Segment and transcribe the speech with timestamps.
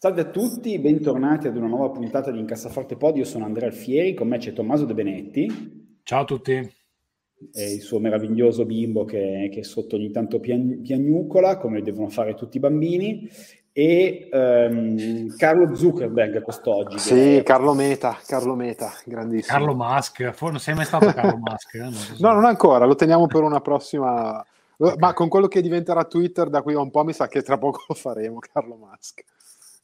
[0.00, 3.16] Salve a tutti, bentornati ad una nuova puntata di Incassaforte Pod.
[3.16, 5.98] Io sono Andrea Alfieri, con me c'è Tommaso De Benetti.
[6.04, 6.52] Ciao a tutti.
[6.52, 12.34] E il suo meraviglioso bimbo che, che sotto ogni tanto pian, piagnucola, come devono fare
[12.34, 13.28] tutti i bambini.
[13.72, 16.96] E um, Carlo Zuckerberg quest'oggi.
[16.96, 17.42] Sì, è...
[17.42, 19.58] Carlo Meta, Carlo Meta, grandissimo.
[19.58, 21.74] Carlo Musk, non sei mai stato Carlo Musk?
[21.74, 21.78] Eh?
[21.80, 24.46] Non so no, non ancora, lo teniamo per una prossima...
[24.76, 24.96] Okay.
[24.96, 27.58] Ma con quello che diventerà Twitter da qui a un po' mi sa che tra
[27.58, 29.24] poco lo faremo, Carlo Musk.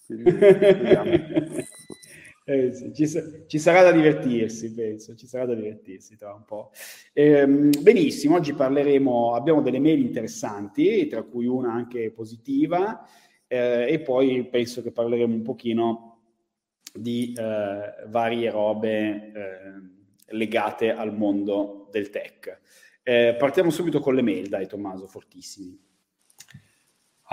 [2.45, 3.09] eh, sì, ci,
[3.47, 6.73] ci, sarà da divertirsi, penso, ci sarà da divertirsi tra un po'.
[7.13, 13.07] Eh, benissimo, oggi parleremo, abbiamo delle mail interessanti, tra cui una anche positiva,
[13.47, 16.11] eh, e poi penso che parleremo un pochino
[16.93, 22.61] di eh, varie robe eh, legate al mondo del tech.
[23.03, 25.79] Eh, partiamo subito con le mail, dai Tommaso, fortissimi.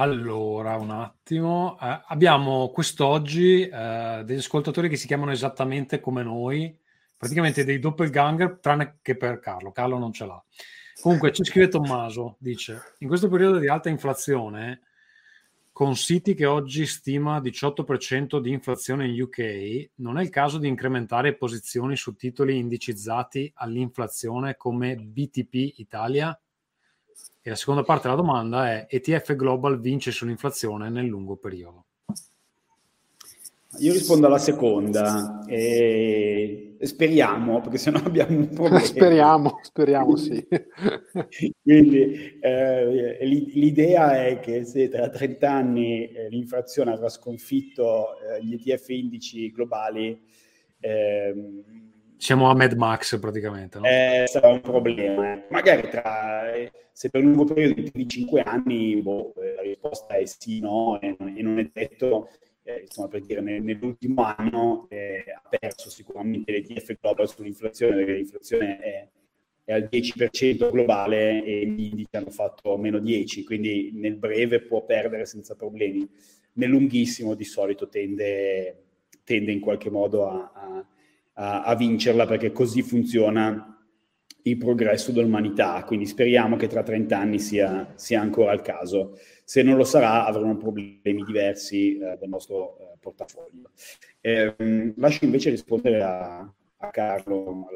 [0.02, 1.78] Allora, un attimo.
[1.80, 6.76] Eh, abbiamo quest'oggi eh, degli ascoltatori che si chiamano esattamente come noi,
[7.16, 9.72] praticamente dei doppelganger, tranne che per Carlo.
[9.72, 10.44] Carlo non ce l'ha.
[11.00, 14.82] Comunque, ci scrive Tommaso, dice, in questo periodo di alta inflazione,
[15.72, 20.68] con Citi che oggi stima 18% di inflazione in UK, non è il caso di
[20.68, 26.36] incrementare posizioni su titoli indicizzati all'inflazione come BTP Italia?
[27.44, 31.86] E la seconda parte della domanda è ETF Global vince sull'inflazione nel lungo periodo?
[33.80, 38.80] Io rispondo alla seconda e speriamo, perché sennò abbiamo un problema.
[38.80, 40.46] speriamo, speriamo sì.
[41.64, 48.54] Quindi eh, l'idea è che se tra 30 anni eh, l'inflazione avrà sconfitto eh, gli
[48.54, 50.20] ETF indici globali,
[50.82, 51.64] ehm,
[52.22, 53.80] siamo a Mad Max praticamente.
[53.80, 53.86] No?
[53.86, 55.44] Eh, sarà un problema.
[55.50, 60.16] Magari tra, eh, se per un lungo periodo di 5 anni, boh, eh, la risposta
[60.16, 62.30] è sì, no, e, e non è detto,
[62.62, 68.78] eh, insomma, per dire, nell'ultimo anno eh, ha perso sicuramente l'ETF Global sull'inflazione, perché l'inflazione
[68.78, 69.08] è,
[69.64, 74.86] è al 10% globale e gli indici hanno fatto meno 10, quindi nel breve può
[74.86, 76.08] perdere senza problemi.
[76.54, 78.84] Nel lunghissimo di solito tende,
[79.24, 80.86] tende in qualche modo a, a
[81.34, 83.72] a, a vincerla perché così funziona
[84.44, 89.18] il progresso dell'umanità, quindi speriamo che tra 30 anni sia, sia ancora il caso.
[89.44, 93.70] Se non lo sarà avremo problemi diversi eh, del nostro eh, portafoglio.
[94.20, 96.40] Eh, lascio invece rispondere a,
[96.78, 97.68] a Carlo.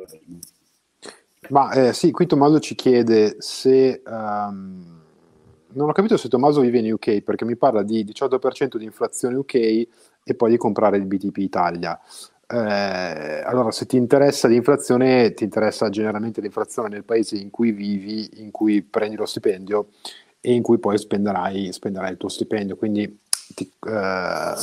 [1.49, 4.01] Ma eh, sì, qui Tommaso ci chiede se...
[4.05, 5.03] Um,
[5.75, 9.35] non ho capito se Tommaso vive in UK perché mi parla di 18% di inflazione
[9.35, 11.99] UK e poi di comprare il BTP Italia.
[12.47, 18.41] Eh, allora, se ti interessa l'inflazione, ti interessa generalmente l'inflazione nel paese in cui vivi,
[18.41, 19.89] in cui prendi lo stipendio
[20.39, 22.75] e in cui poi spenderai, spenderai il tuo stipendio.
[22.75, 23.19] Quindi
[23.55, 24.53] ti, eh,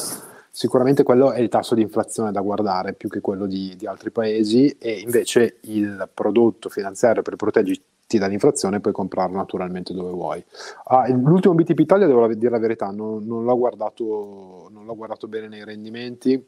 [0.51, 4.13] sicuramente quello è il tasso di inflazione da guardare più che quello di, di altri
[4.13, 10.45] paesi e invece il prodotto finanziario per proteggerti dall'inflazione puoi comprarlo naturalmente dove vuoi.
[10.85, 15.27] Ah, l'ultimo BTP Italia, devo dire la verità, non, non, l'ho guardato, non l'ho guardato
[15.27, 16.47] bene nei rendimenti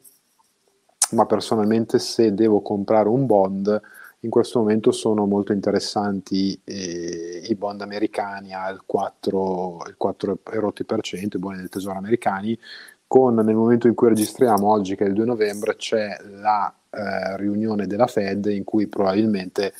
[1.11, 3.81] ma personalmente se devo comprare un bond
[4.25, 10.83] in questo momento sono molto interessanti eh, i bond americani al 4, il 4 erotti
[10.83, 12.57] per cento, i buoni del tesoro americani,
[13.05, 17.37] con nel momento in cui registriamo oggi, che è il 2 novembre, c'è la eh,
[17.37, 19.73] riunione della Fed in cui probabilmente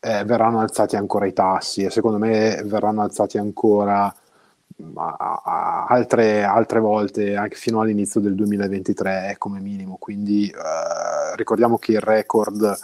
[0.00, 4.12] eh, verranno alzati ancora i tassi e secondo me verranno alzati ancora
[4.94, 12.00] altre, altre, volte anche fino all'inizio del 2023 come minimo quindi eh, ricordiamo che il
[12.00, 12.78] record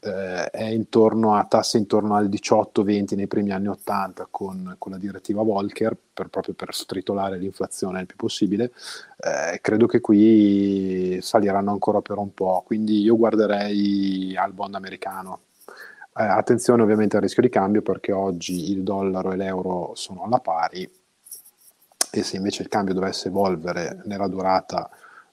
[0.00, 4.98] eh, è intorno a tassi intorno al 18-20 nei primi anni 80 con, con la
[4.98, 8.72] direttiva Volcker per, proprio per stritolare l'inflazione il più possibile
[9.18, 15.40] eh, credo che qui saliranno ancora per un po' quindi io guarderei al bond americano.
[16.18, 20.38] Eh, attenzione ovviamente al rischio di cambio perché oggi il dollaro e l'euro sono alla
[20.38, 20.90] pari
[22.20, 24.88] e se invece il cambio dovesse evolvere nella durata,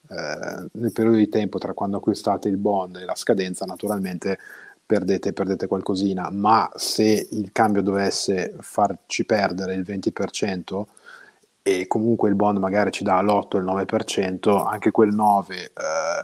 [0.09, 4.37] eh, nel periodo di tempo tra quando acquistate il bond e la scadenza, naturalmente
[4.85, 10.85] perdete, perdete qualcosina, ma se il cambio dovesse farci perdere il 20%,
[11.65, 15.69] e comunque il bond magari ci dà l'8, il 9%, anche quel 9 eh,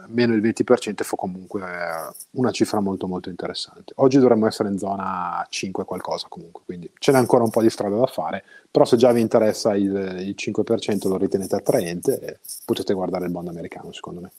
[0.08, 3.94] meno il 20% fa comunque eh, una cifra molto molto interessante.
[3.96, 7.70] Oggi dovremmo essere in zona 5 qualcosa comunque, quindi ce n'è ancora un po' di
[7.70, 12.38] strada da fare, però se già vi interessa il, il 5% lo ritenete attraente, eh,
[12.66, 14.30] potete guardare il bond americano secondo me.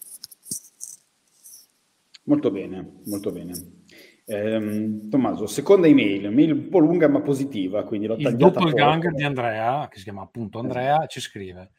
[2.26, 3.81] Molto bene, molto bene.
[4.32, 9.24] Eh, Tommaso, seconda email, mail un po' lunga ma positiva, quindi l'ho Il doppelganger di
[9.24, 11.72] Andrea, che si chiama appunto Andrea, ci scrive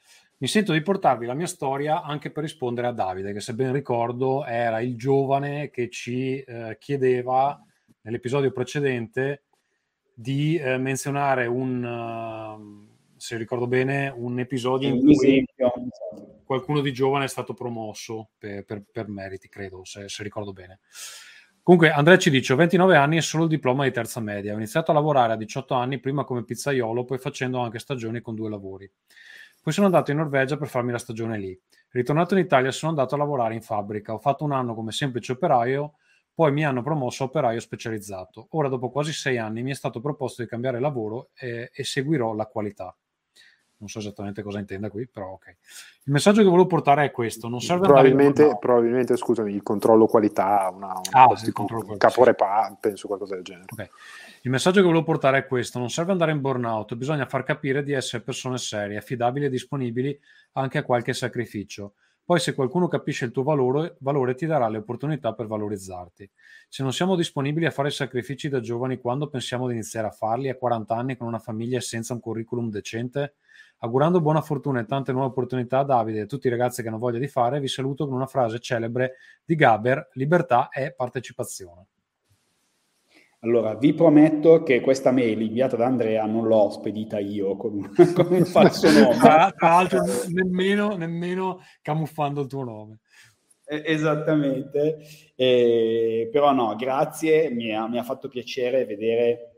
[0.43, 3.73] mi sento di portarvi la mia storia anche per rispondere a Davide, che se ben
[3.73, 7.65] ricordo era il giovane che ci eh, chiedeva
[8.01, 9.45] nell'episodio precedente
[10.13, 15.45] di eh, menzionare un, uh, se ricordo bene, un episodio in cui
[16.45, 20.81] qualcuno di giovane è stato promosso per, per, per meriti, credo, se, se ricordo bene.
[21.65, 24.53] Comunque, Andrea ci dice: Ho 29 anni e solo il diploma di terza media.
[24.53, 28.35] Ho iniziato a lavorare a 18 anni, prima come pizzaiolo, poi facendo anche stagioni con
[28.35, 28.91] due lavori.
[29.63, 31.57] Poi sono andato in Norvegia per farmi la stagione lì.
[31.91, 34.13] Ritornato in Italia, sono andato a lavorare in fabbrica.
[34.13, 35.95] Ho fatto un anno come semplice operaio,
[36.35, 38.49] poi mi hanno promosso a operaio specializzato.
[38.51, 42.35] Ora, dopo quasi sei anni, mi è stato proposto di cambiare lavoro e, e seguirò
[42.35, 42.97] la qualità
[43.83, 45.57] non so esattamente cosa intenda qui, però ok.
[46.05, 50.07] Il messaggio che volevo portare è questo, non serve probabilmente, andare probabilmente scusami, il controllo
[50.07, 52.77] qualità, una, una ah, sì, controllo, caporepa, sì.
[52.81, 53.67] penso qualcosa del genere.
[53.73, 53.89] Okay.
[54.43, 57.83] Il messaggio che volevo portare è questo, non serve andare in burnout, bisogna far capire
[57.83, 60.17] di essere persone serie, affidabili e disponibili
[60.53, 61.95] anche a qualche sacrificio.
[62.25, 66.31] Poi se qualcuno capisce il tuo valore, valore ti darà le opportunità per valorizzarti.
[66.69, 70.49] Se non siamo disponibili a fare sacrifici da giovani quando pensiamo di iniziare a farli
[70.49, 73.35] a 40 anni con una famiglia e senza un curriculum decente,
[73.79, 76.89] Augurando buona fortuna e tante nuove opportunità a Davide e a tutti i ragazzi che
[76.89, 79.15] hanno voglia di fare, vi saluto con una frase celebre
[79.45, 81.87] di Gaber, libertà è partecipazione.
[83.45, 87.91] Allora, vi prometto che questa mail inviata da Andrea non l'ho spedita io con un,
[88.15, 89.17] con un falso nome.
[89.17, 93.01] Tra, l'altro, nemmeno, nemmeno, camuffando il tuo nome.
[93.65, 94.99] esattamente.
[95.35, 99.57] Eh, però no, grazie, mi ha, mi ha fatto piacere vedere,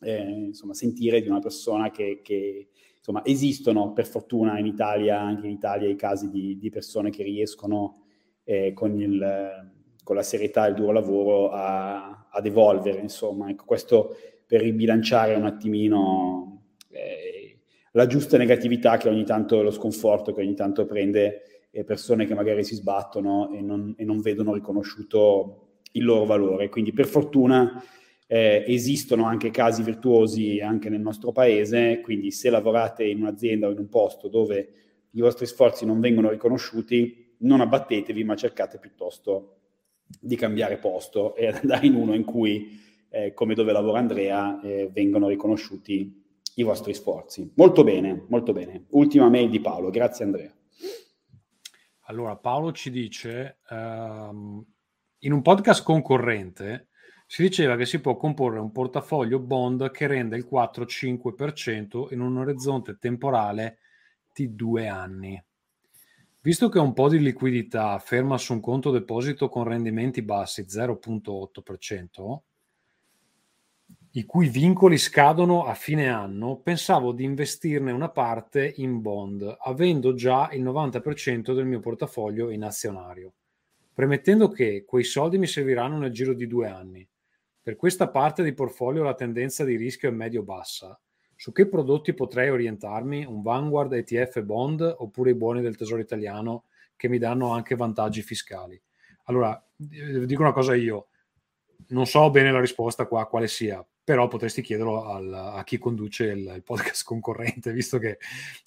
[0.00, 2.68] eh, insomma, sentire di una persona che, che
[3.10, 7.22] insomma, esistono per fortuna in Italia, anche in Italia, i casi di, di persone che
[7.22, 8.02] riescono
[8.44, 9.72] eh, con, il,
[10.02, 14.16] con, la serietà e il duro lavoro a, ad evolvere, insomma, ecco, questo
[14.46, 17.58] per ribilanciare un attimino eh,
[17.92, 22.34] la giusta negatività che ogni tanto, lo sconforto che ogni tanto prende eh, persone che
[22.34, 26.68] magari si sbattono e non, e non vedono riconosciuto il loro valore.
[26.68, 27.82] Quindi per fortuna
[28.32, 33.72] eh, esistono anche casi virtuosi anche nel nostro paese, quindi se lavorate in un'azienda o
[33.72, 34.68] in un posto dove
[35.10, 39.56] i vostri sforzi non vengono riconosciuti, non abbattetevi, ma cercate piuttosto
[40.06, 42.78] di cambiare posto e andare in uno in cui,
[43.08, 46.22] eh, come dove lavora Andrea, eh, vengono riconosciuti
[46.54, 47.50] i vostri sforzi.
[47.56, 48.84] Molto bene, molto bene.
[48.90, 50.54] Ultima mail di Paolo, grazie Andrea.
[52.02, 54.64] Allora, Paolo ci dice, um,
[55.18, 56.89] in un podcast concorrente,
[57.32, 62.38] si diceva che si può comporre un portafoglio bond che rende il 4-5% in un
[62.38, 63.78] orizzonte temporale
[64.34, 65.40] di due anni.
[66.40, 72.38] Visto che un po' di liquidità ferma su un conto deposito con rendimenti bassi 0.8%,
[74.14, 80.14] i cui vincoli scadono a fine anno, pensavo di investirne una parte in bond, avendo
[80.14, 83.34] già il 90% del mio portafoglio in azionario,
[83.94, 87.08] premettendo che quei soldi mi serviranno nel giro di due anni.
[87.70, 91.00] Per questa parte di portfolio la tendenza di rischio è medio-bassa.
[91.36, 93.24] Su che prodotti potrei orientarmi?
[93.24, 96.64] Un Vanguard ETF bond oppure i buoni del Tesoro italiano
[96.96, 98.82] che mi danno anche vantaggi fiscali?
[99.26, 99.56] Allora,
[99.88, 101.10] eh, dico una cosa io,
[101.90, 106.24] non so bene la risposta qua quale sia, però potresti chiederlo al, a chi conduce
[106.24, 108.18] il, il podcast concorrente, visto che,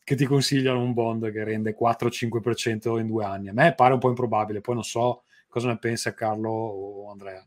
[0.01, 3.49] che, ti consigliano un bond che rende 4-5% in due anni.
[3.49, 7.45] A me pare un po' improbabile, poi non so cosa ne pensa Carlo o Andrea.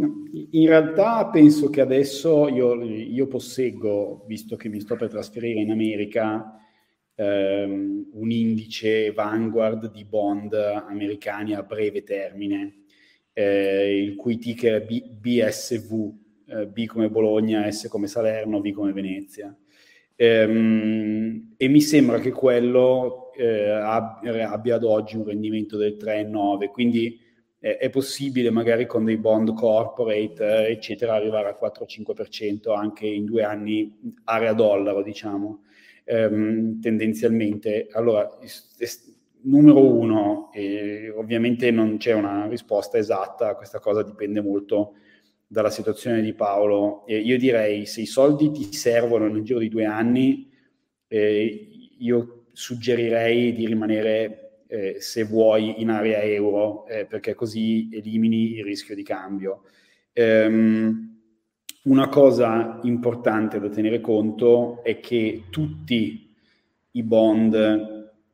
[0.00, 5.72] In realtà penso che adesso io, io, posseggo, visto che mi sto per trasferire in
[5.72, 6.56] America,
[7.16, 12.84] ehm, un indice Vanguard di bond americani a breve termine,
[13.32, 16.12] eh, il cui ticker è B, BSV,
[16.46, 19.56] eh, B come Bologna, S come Salerno, V come Venezia.
[20.14, 27.26] Ehm, e mi sembra che quello eh, abbia, ad oggi un rendimento del 3,9, quindi
[27.60, 33.42] è possibile magari con dei bond corporate, eh, eccetera, arrivare al 4-5% anche in due
[33.42, 35.64] anni area dollaro, diciamo,
[36.04, 37.88] ehm, tendenzialmente.
[37.92, 38.28] Allora,
[39.42, 44.94] numero uno, eh, ovviamente non c'è una risposta esatta, questa cosa dipende molto
[45.46, 47.06] dalla situazione di Paolo.
[47.06, 50.50] Eh, io direi se i soldi ti servono nel giro di due anni,
[51.08, 58.54] eh, io suggerirei di rimanere, eh, se vuoi, in area euro, eh, perché così elimini
[58.54, 59.62] il rischio di cambio.
[60.14, 61.16] Um,
[61.84, 66.34] una cosa importante da tenere conto è che tutti
[66.90, 67.54] i bond,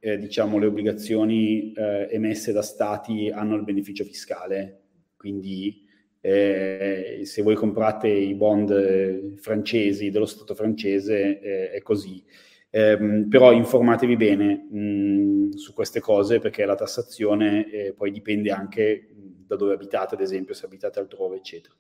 [0.01, 4.81] eh, diciamo le obbligazioni eh, emesse da stati hanno il beneficio fiscale,
[5.17, 5.87] quindi
[6.21, 12.25] eh, se voi comprate i bond eh, francesi dello Stato francese eh, è così.
[12.77, 19.11] Eh, però informatevi bene mh, su queste cose perché la tassazione eh, poi dipende anche
[19.47, 21.73] da dove abitate, ad esempio, se abitate altrove, eccetera.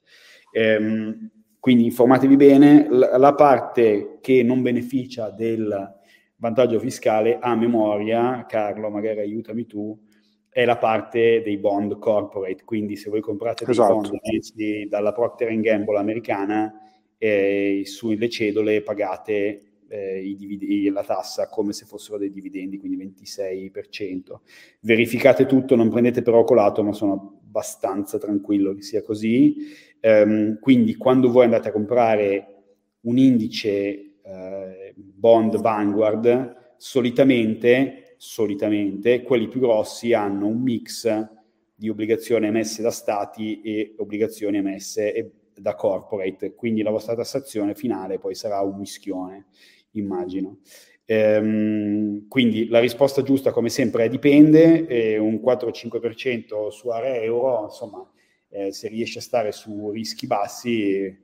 [0.52, 5.94] Ehm, quindi informatevi bene, la, la, parte che non beneficia del
[6.36, 10.00] vantaggio fiscale a memoria, Carlo, magari aiutami tu,
[10.48, 12.62] è la parte dei bond corporate.
[12.62, 13.94] Quindi se voi comprate dei esatto.
[13.94, 16.72] bond dalla Procter Gamble americana,
[17.18, 24.40] eh, sulle cedole pagate eh, divide- la tassa come se fossero dei dividendi, quindi 26%.
[24.80, 29.56] Verificate tutto, non prendete per ocolato, ma sono abbastanza tranquillo che sia così.
[30.00, 32.54] Um, quindi quando voi andate a comprare
[33.02, 41.32] un indice uh, bond Vanguard, solitamente, solitamente quelli più grossi hanno un mix
[41.74, 45.14] di obbligazioni emesse da stati e obbligazioni emesse
[45.56, 49.46] da corporate, quindi la vostra tassazione finale poi sarà un mischione,
[49.92, 50.58] immagino.
[51.06, 57.64] Ehm, quindi la risposta giusta, come sempre, è dipende, eh, un 4-5% su area euro,
[57.64, 58.08] insomma,
[58.48, 61.22] eh, se riesce a stare su rischi bassi,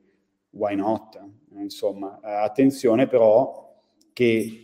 [0.51, 1.19] why not?
[1.55, 3.79] Insomma, attenzione però
[4.13, 4.61] che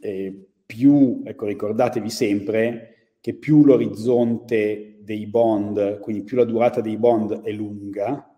[0.00, 2.93] eh, più, ecco, ricordatevi sempre
[3.24, 8.30] che più l'orizzonte dei bond, quindi più la durata dei bond è lunga,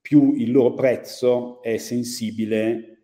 [0.00, 3.02] più il loro prezzo è sensibile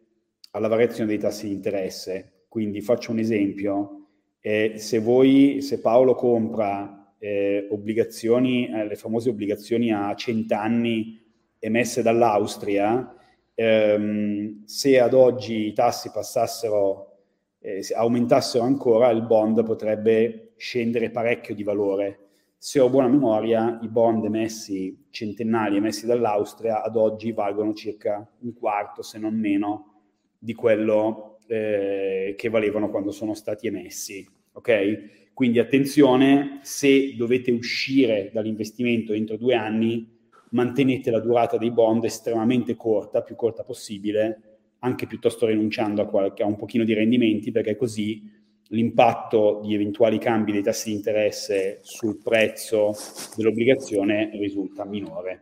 [0.50, 2.47] alla variazione dei tassi di interesse.
[2.49, 4.07] Quindi faccio un esempio,
[4.40, 11.25] eh, se voi, se Paolo compra eh, obbligazioni, eh, le famose obbligazioni a 100 anni
[11.61, 13.14] emesse dall'Austria,
[13.54, 17.18] ehm, se ad oggi i tassi passassero,
[17.61, 22.19] eh, aumentassero ancora, il bond potrebbe scendere parecchio di valore.
[22.59, 28.53] Se ho buona memoria, i bond emessi centennali emessi dall'Austria ad oggi valgono circa un
[28.53, 30.03] quarto, se non meno,
[30.37, 34.29] di quello eh, che valevano quando sono stati emessi.
[34.53, 35.33] Ok?
[35.33, 40.17] Quindi attenzione, se dovete uscire dall'investimento entro due anni,
[40.50, 46.43] mantenete la durata dei bond estremamente corta, più corta possibile, anche piuttosto rinunciando a, qualche,
[46.43, 48.23] a un pochino di rendimenti, perché così
[48.68, 52.92] l'impatto di eventuali cambi dei tassi di interesse sul prezzo
[53.37, 55.40] dell'obbligazione risulta minore.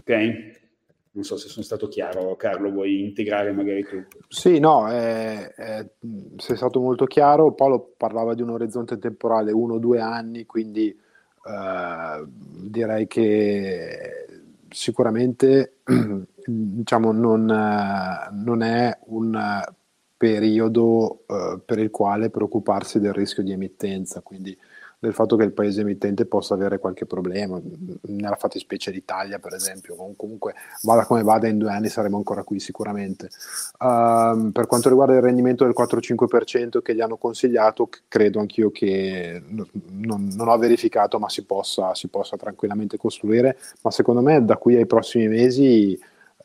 [0.00, 0.56] Ok?
[1.10, 4.04] Non so se sono stato chiaro, Carlo, vuoi integrare magari tu?
[4.28, 5.90] Sì, no, eh, eh,
[6.36, 7.54] sei stato molto chiaro.
[7.54, 14.26] Paolo parlava di un orizzonte temporale uno o due anni, quindi eh, direi che
[14.70, 15.78] sicuramente
[16.46, 19.64] diciamo, non, non è un
[20.18, 24.54] periodo eh, per il quale preoccuparsi del rischio di emittenza, quindi
[25.00, 27.60] del fatto che il paese emittente possa avere qualche problema,
[28.02, 32.58] nella fattispecie l'Italia per esempio, comunque vada come vada in due anni saremo ancora qui
[32.58, 33.28] sicuramente.
[33.78, 39.40] Uh, per quanto riguarda il rendimento del 4-5% che gli hanno consigliato, credo anch'io che
[39.46, 44.56] non, non ho verificato ma si possa, si possa, tranquillamente costruire, ma secondo me da
[44.56, 45.98] qui ai prossimi mesi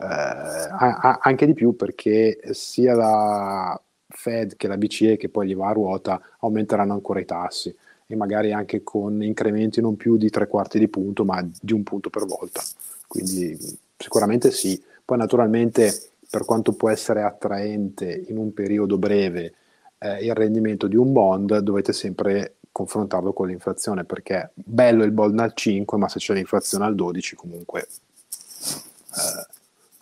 [0.03, 5.69] eh, anche di più perché sia la Fed che la BCE che poi gli va
[5.69, 10.48] a ruota aumenteranno ancora i tassi e magari anche con incrementi non più di tre
[10.48, 12.62] quarti di punto, ma di un punto per volta.
[13.07, 13.57] Quindi
[13.98, 14.81] sicuramente sì.
[15.03, 19.53] Poi naturalmente per quanto può essere attraente in un periodo breve
[20.00, 25.39] eh, il rendimento di un bond, dovete sempre confrontarlo con l'inflazione, perché bello il bond
[25.39, 29.52] al 5, ma se c'è l'inflazione al 12 comunque eh,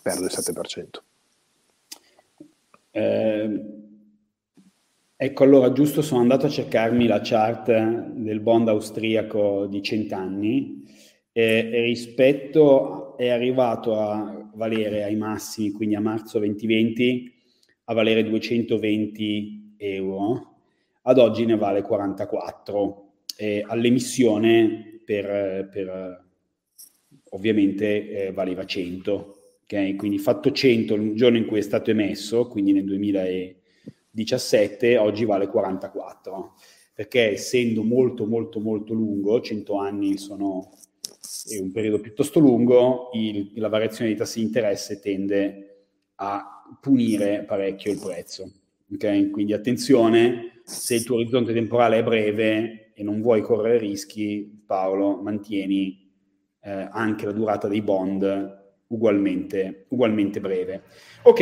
[0.02, 1.02] perde il 7%.
[2.90, 3.80] Eh,
[5.22, 10.82] Ecco, allora giusto sono andato a cercarmi la chart del bond austriaco di cent'anni
[11.30, 17.32] e, e rispetto è arrivato a valere ai massimi, quindi a marzo 2020,
[17.84, 20.56] a valere 220 euro,
[21.02, 26.24] ad oggi ne vale 44 e all'emissione per, per
[27.30, 29.41] ovviamente eh, valeva 100,
[29.72, 29.96] okay?
[29.96, 33.56] quindi fatto 100 il giorno in cui è stato emesso, quindi nel 2000 e
[34.10, 36.54] 17, oggi vale 44,
[36.94, 40.70] perché essendo molto molto molto lungo, 100 anni sono
[41.48, 45.86] è un periodo piuttosto lungo, il, la variazione dei tassi di interesse tende
[46.16, 48.50] a punire parecchio il prezzo.
[48.92, 49.30] Okay?
[49.30, 55.20] Quindi attenzione, se il tuo orizzonte temporale è breve e non vuoi correre rischi, Paolo,
[55.20, 56.10] mantieni
[56.60, 58.60] eh, anche la durata dei bond
[58.92, 60.82] ugualmente, ugualmente breve.
[61.22, 61.40] Ok,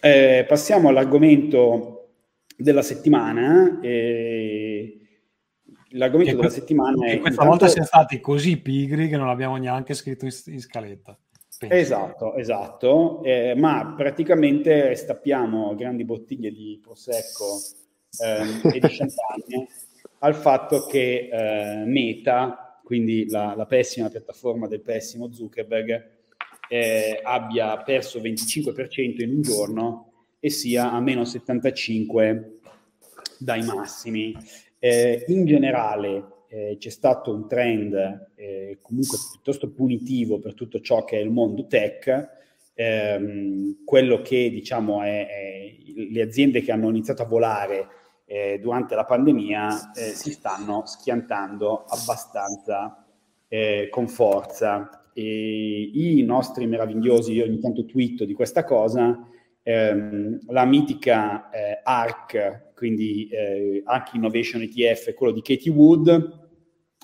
[0.00, 2.08] eh, passiamo all'argomento
[2.56, 3.80] della settimana.
[3.80, 4.98] Eh,
[5.90, 7.18] l'argomento che della que- settimana è...
[7.18, 7.44] Questa intanto...
[7.44, 11.18] volta siamo stati così pigri che non l'abbiamo neanche scritto in, in scaletta.
[11.56, 11.74] Penso.
[11.74, 17.60] Esatto, esatto, eh, ma praticamente stappiamo grandi bottiglie di Prosecco
[18.18, 19.68] eh, e di champagne
[20.18, 26.13] al fatto che eh, Meta, quindi la, la, pessima piattaforma del pessimo Zuckerberg,
[26.68, 32.58] eh, abbia perso 25% in un giorno e sia a meno 75
[33.38, 34.36] dai massimi.
[34.78, 41.04] Eh, in generale eh, c'è stato un trend eh, comunque piuttosto punitivo per tutto ciò
[41.04, 42.32] che è il mondo tech.
[42.74, 45.76] Ehm, quello che diciamo è, è,
[46.10, 47.86] le aziende che hanno iniziato a volare
[48.26, 52.98] eh, durante la pandemia eh, si stanno schiantando abbastanza
[53.88, 55.03] con forza.
[55.14, 59.26] E I nostri meravigliosi, io ogni tanto twitto di questa cosa,
[59.62, 66.42] ehm, la mitica eh, ARC, quindi eh, ARC Innovation ETF, quello di Katie Wood,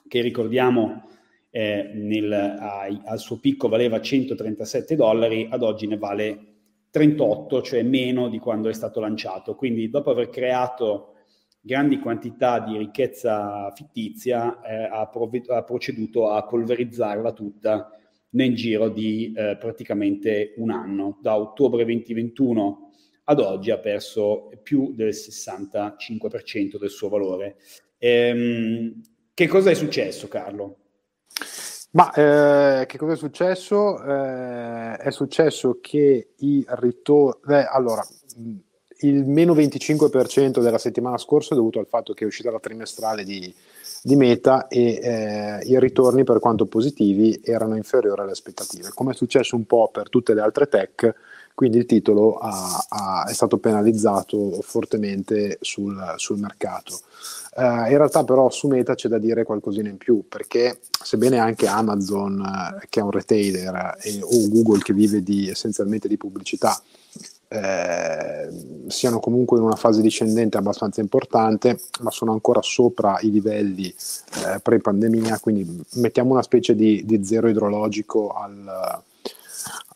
[0.07, 1.05] che ricordiamo
[1.50, 6.47] eh, nel, ai, al suo picco valeva 137 dollari, ad oggi ne vale
[6.90, 9.55] 38, cioè meno di quando è stato lanciato.
[9.55, 11.14] Quindi dopo aver creato
[11.61, 17.90] grandi quantità di ricchezza fittizia, eh, ha, prov- ha, proceduto a polverizzarla tutta
[18.30, 21.18] nel giro di eh, praticamente un anno.
[21.20, 22.90] Da ottobre 2021
[23.25, 27.56] ad oggi ha perso più del 65% del suo valore.
[27.99, 29.00] Ehm,
[29.34, 30.76] che cosa è successo, Carlo?
[31.92, 34.02] Ma eh, che cosa è successo?
[34.02, 37.54] Eh, è successo che i ritorni...
[37.54, 38.06] Eh, allora,
[39.02, 43.25] il meno 25% della settimana scorsa è dovuto al fatto che è uscita la trimestrale
[43.25, 43.52] di,
[44.02, 48.90] di Meta e eh, i ritorni, per quanto positivi, erano inferiori alle aspettative.
[48.94, 51.14] Come è successo un po' per tutte le altre tech,
[51.55, 57.01] quindi il titolo ha, ha, è stato penalizzato fortemente sul, sul mercato.
[57.55, 61.66] Uh, in realtà però su Meta c'è da dire qualcosina in più, perché sebbene anche
[61.66, 66.81] Amazon, uh, che è un retailer, e, o Google che vive di, essenzialmente di pubblicità,
[67.52, 68.48] eh,
[68.86, 74.60] siano comunque in una fase discendente abbastanza importante, ma sono ancora sopra i livelli eh,
[74.60, 79.02] pre-pandemia, quindi mettiamo una specie di, di zero idrologico al,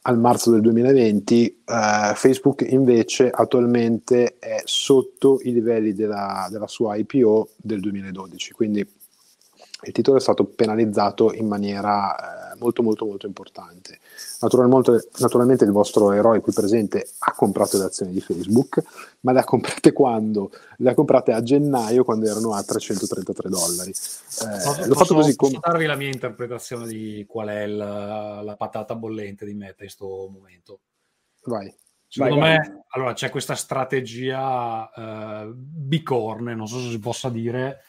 [0.03, 6.97] al marzo del 2020, eh, Facebook invece attualmente è sotto i livelli della, della sua
[6.97, 8.85] IPO del 2012, quindi
[9.85, 13.99] il titolo è stato penalizzato in maniera eh, molto molto molto importante.
[14.41, 18.83] Naturalmente, naturalmente, il vostro eroe qui presente ha comprato le azioni di Facebook,
[19.21, 20.51] ma le ha comprate quando?
[20.79, 23.91] Le ha comprate a gennaio quando erano a 333 dollari.
[23.91, 23.95] Eh,
[24.65, 28.95] posso, l'ho fatto così posso darvi la mia interpretazione di qual è la, la patata
[28.95, 30.81] bollente di Meta in questo momento?
[31.45, 31.73] Vai.
[32.07, 32.83] Secondo vai, me, vai.
[32.91, 37.81] allora c'è questa strategia eh, bicorne, non so se si possa dire,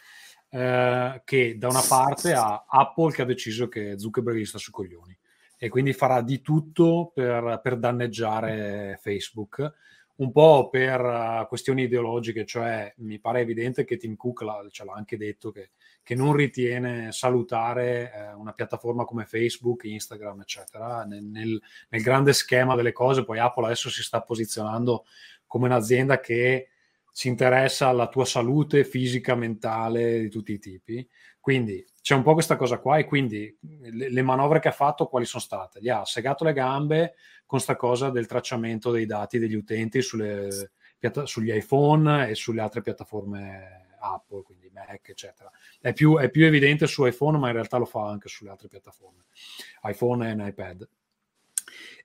[0.55, 4.71] eh, che da una parte ha Apple che ha deciso che Zuckerberg gli sta su
[4.71, 5.15] coglioni
[5.57, 9.73] e quindi farà di tutto per, per danneggiare Facebook,
[10.17, 14.85] un po' per uh, questioni ideologiche, cioè mi pare evidente che Tim Cook l'ha, ce
[14.85, 21.03] l'ha anche detto che, che non ritiene salutare eh, una piattaforma come Facebook, Instagram, eccetera,
[21.03, 25.05] nel, nel, nel grande schema delle cose, poi Apple adesso si sta posizionando
[25.45, 26.69] come un'azienda che
[27.15, 31.07] si interessa alla tua salute fisica, mentale, di tutti i tipi.
[31.39, 35.07] Quindi c'è un po' questa cosa qua e quindi le, le manovre che ha fatto
[35.07, 35.79] quali sono state?
[35.79, 37.13] Gli ha segato le gambe
[37.45, 40.71] con questa cosa del tracciamento dei dati degli utenti sulle,
[41.23, 45.49] sugli iPhone e sulle altre piattaforme Apple, quindi Mac, eccetera.
[45.79, 48.67] È più, è più evidente su iPhone, ma in realtà lo fa anche sulle altre
[48.67, 49.23] piattaforme,
[49.83, 50.85] iPhone e iPad.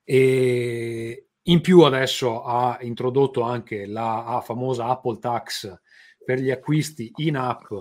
[0.05, 5.79] E, in più adesso ha introdotto anche la famosa Apple Tax
[6.23, 7.71] per gli acquisti in app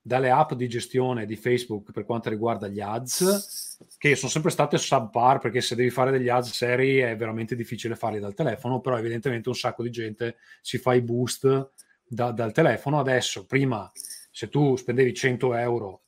[0.00, 4.78] dalle app di gestione di Facebook per quanto riguarda gli ads, che sono sempre state
[4.78, 8.96] subpar perché se devi fare degli ads seri è veramente difficile farli dal telefono, però
[8.96, 11.72] evidentemente un sacco di gente si fa i boost
[12.06, 12.98] da, dal telefono.
[12.98, 13.90] Adesso, prima,
[14.30, 16.02] se tu spendevi 100 euro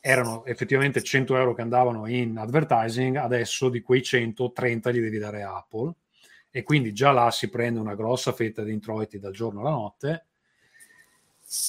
[0.00, 5.42] erano effettivamente 100 euro che andavano in advertising, adesso di quei 130 li devi dare
[5.42, 5.94] a Apple
[6.56, 10.24] e quindi già là si prende una grossa fetta di introiti dal giorno alla notte.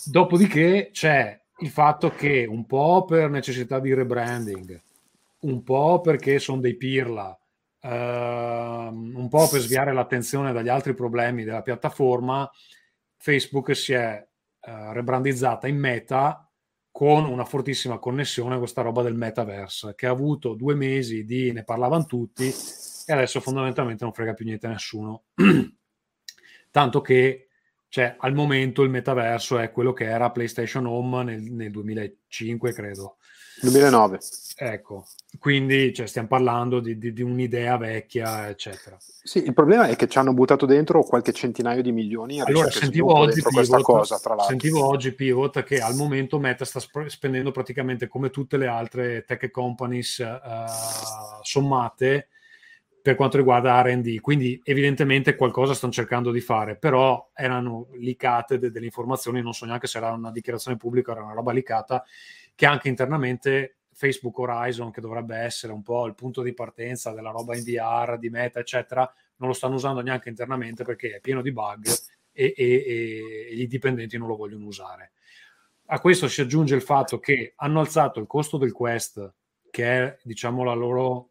[0.06, 4.82] Dopodiché c'è il fatto che un po' per necessità di rebranding,
[5.40, 7.38] un po' perché sono dei pirla,
[7.80, 12.50] Uh, un po' per sviare l'attenzione dagli altri problemi della piattaforma,
[13.16, 16.50] Facebook si è uh, rebrandizzata in Meta
[16.92, 21.52] con una fortissima connessione a questa roba del metaverse, che ha avuto due mesi di
[21.54, 22.52] ne parlavano tutti
[23.10, 25.24] e adesso fondamentalmente non frega più niente a nessuno.
[26.70, 27.48] Tanto che
[27.88, 33.16] cioè, al momento il metaverso è quello che era PlayStation Home nel, nel 2005, credo.
[33.62, 34.20] 2009.
[34.58, 35.08] Ecco,
[35.40, 38.98] quindi cioè, stiamo parlando di, di, di, un'idea vecchia, eccetera.
[39.00, 42.42] Sì, il problema è che ci hanno buttato dentro qualche centinaio di milioni.
[42.42, 48.08] Allora, sentivo oggi, Pivot, cosa, sentivo oggi Pivot che al momento Meta sta spendendo praticamente
[48.08, 52.28] come tutte le altre tech companies uh, sommate
[53.08, 54.20] per quanto riguarda RD.
[54.20, 59.42] Quindi, evidentemente, qualcosa stanno cercando di fare, però erano licate de- delle informazioni.
[59.42, 62.04] Non so neanche se era una dichiarazione pubblica era una roba licata,
[62.54, 67.30] che anche internamente Facebook Horizon, che dovrebbe essere un po' il punto di partenza della
[67.30, 71.42] roba in VR, di meta, eccetera, non lo stanno usando neanche internamente perché è pieno
[71.42, 71.88] di bug
[72.34, 75.14] e, e, e i dipendenti non lo vogliono usare.
[75.86, 79.34] A questo si aggiunge il fatto che hanno alzato il costo del Quest,
[79.72, 81.30] che è diciamo la loro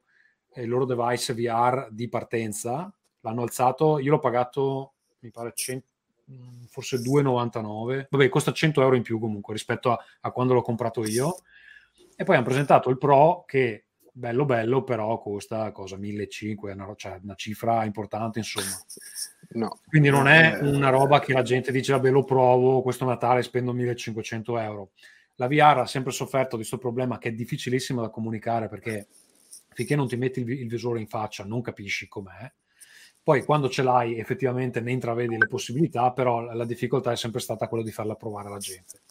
[0.63, 5.87] il loro device VR di partenza, l'hanno alzato, io l'ho pagato, mi pare, 100,
[6.31, 10.63] mm, forse 2,99, vabbè, costa 100 euro in più comunque rispetto a, a quando l'ho
[10.63, 11.37] comprato io.
[12.17, 17.21] E poi hanno presentato il Pro che bello bello, però costa cosa 1500, una, cioè
[17.23, 18.75] una cifra importante, insomma.
[19.51, 19.79] No.
[19.87, 23.43] Quindi non è eh, una roba che la gente dice, vabbè, lo provo, questo Natale
[23.43, 24.91] spendo 1500 euro.
[25.35, 29.07] La VR ha sempre sofferto di questo problema che è difficilissimo da comunicare perché
[29.77, 32.51] finché non ti metti il, visore in faccia non capisci com'è.
[33.23, 37.69] Poi quando ce l'hai effettivamente ne intravedi le possibilità, però la, difficoltà è sempre stata
[37.69, 39.03] quella di farla provare alla gente.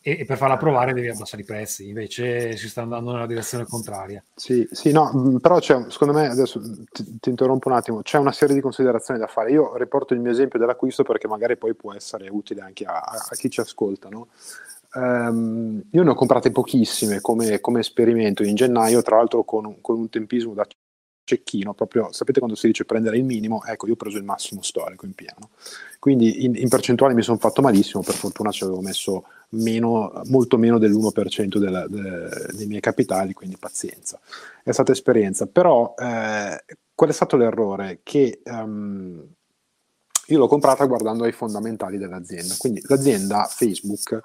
[0.00, 3.64] E, e, per farla provare devi abbassare i prezzi, invece si sta andando nella direzione
[3.64, 4.22] contraria.
[4.34, 6.60] Sì, sì, no, mm, però secondo me, adesso
[6.92, 9.50] ti, ti, interrompo un attimo, c'è una serie di considerazioni da fare.
[9.50, 13.34] Io riporto il mio esempio dell'acquisto perché magari poi può essere utile anche a, a
[13.34, 14.28] chi ci ascolta, no?
[14.94, 19.98] Um, io ne ho comprate pochissime come, come, esperimento in gennaio, tra l'altro con, con,
[19.98, 20.64] un tempismo da
[21.24, 23.64] cecchino, proprio sapete quando si dice prendere il minimo?
[23.64, 25.50] Ecco, io ho preso il massimo storico in piano.
[25.98, 30.58] Quindi in, in percentuale mi sono fatto malissimo, per fortuna ci avevo messo meno, molto
[30.58, 34.20] meno dell'1% della, de, dei miei capitali, quindi pazienza.
[34.62, 38.00] È stata esperienza, però eh, qual è stato l'errore?
[38.02, 39.26] Che um,
[40.26, 44.22] io l'ho comprata guardando ai fondamentali dell'azienda, quindi l'azienda Facebook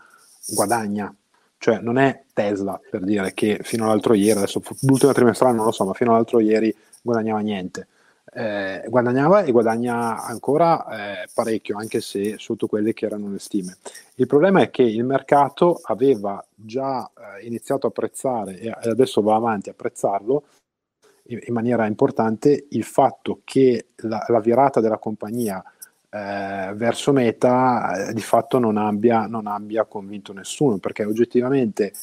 [0.54, 1.14] guadagna.
[1.58, 5.72] Cioè non è Tesla per dire che fino all'altro ieri, adesso l'ultima trimestrale non lo
[5.72, 7.88] so, ma fino all'altro ieri guadagnava niente.
[8.32, 13.78] Eh, guadagnava e guadagna ancora eh, parecchio, anche se sotto quelle che erano le stime.
[14.16, 19.36] Il problema è che il mercato aveva già eh, iniziato a apprezzare e adesso va
[19.36, 20.44] avanti a apprezzarlo
[21.30, 25.64] in, in maniera importante il fatto che la, la virata della compagnia
[26.12, 31.94] eh, verso Meta eh, di fatto non abbia, non abbia convinto nessuno, perché oggettivamente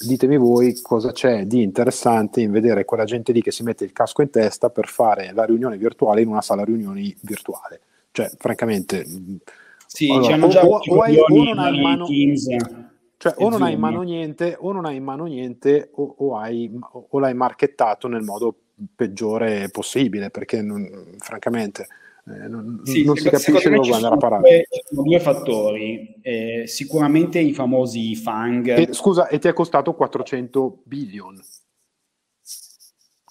[0.00, 3.92] ditemi voi cosa c'è di interessante in vedere quella gente lì che si mette il
[3.92, 7.80] casco in testa per fare la riunione virtuale in una sala riunioni virtuale.
[8.10, 9.04] Cioè, francamente...
[9.86, 12.06] Sì, allora, o, o, o, hai, o, non hai in mano...
[13.18, 16.36] Cioè, o non hai in mano niente, o non hai in mano niente, o, o,
[16.36, 18.52] hai, o l'hai marchettato nel modo
[18.96, 21.86] peggiore possibile, perché non, francamente
[22.24, 24.66] eh, non, sì, non si capisce dove andare a parare.
[24.70, 28.68] Ci sono due fattori, eh, sicuramente i famosi FANG.
[28.68, 31.40] E, scusa, e ti è costato 400 billion.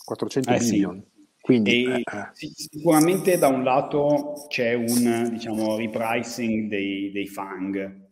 [0.04, 1.02] 400 eh, billion.
[1.02, 1.10] Sì.
[1.40, 2.52] Quindi, eh, eh.
[2.54, 8.08] sicuramente da un lato c'è un diciamo, repricing dei, dei FANG,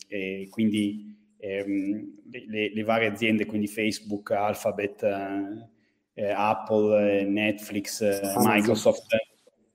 [0.49, 5.03] quindi ehm, le, le, varie aziende, quindi Facebook, Alphabet,
[6.13, 8.01] eh, Apple, Netflix,
[8.37, 9.05] Microsoft,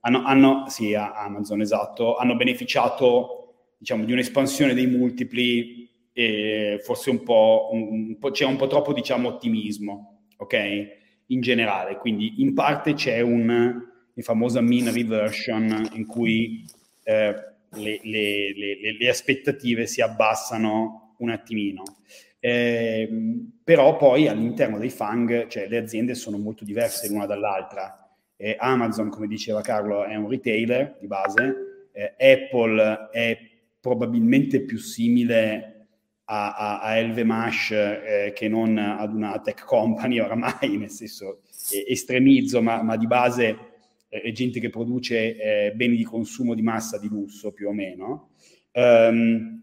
[0.05, 7.23] hanno, hanno, sì, Amazon, esatto, hanno beneficiato diciamo, di un'espansione dei multipli e forse un
[7.23, 11.03] po', un, po', c'è un po' troppo diciamo, ottimismo, ok?
[11.27, 13.81] In generale, quindi in parte c'è un,
[14.13, 16.63] il famoso mean reversion in cui
[17.03, 17.33] eh,
[17.71, 21.81] le, le, le, le, aspettative si abbassano un attimino.
[22.39, 23.09] Eh,
[23.63, 28.04] però poi all'interno dei FANG, cioè le aziende sono molto diverse l'una dall'altra
[28.37, 33.37] eh, Amazon, come diceva Carlo, è un retailer di base, eh, Apple è
[33.79, 35.87] probabilmente più simile
[36.25, 41.41] a, a, a Elvemash eh, che non ad una tech company oramai, nel senso
[41.87, 43.57] estremizzo, ma, ma, di base
[44.07, 48.29] è gente che produce eh, beni di consumo di massa di lusso più o meno.
[48.71, 49.61] Um,